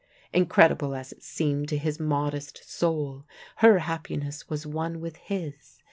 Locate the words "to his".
1.69-1.99